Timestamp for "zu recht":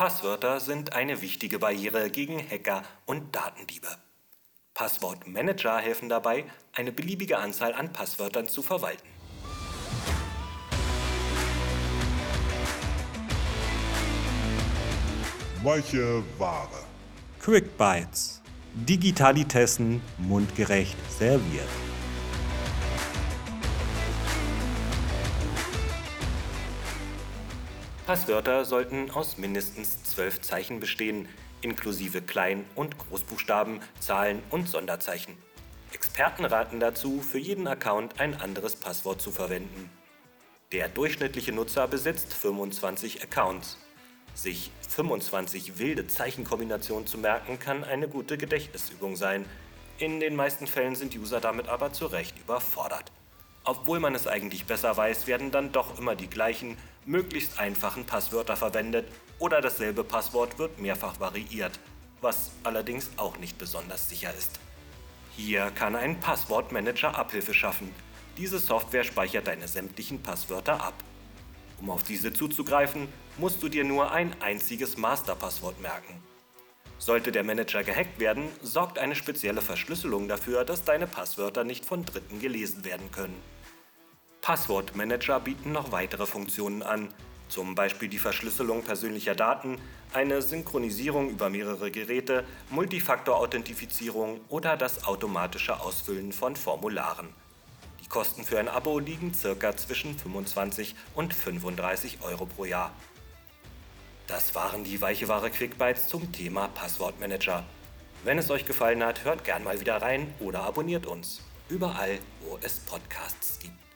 51.92-52.36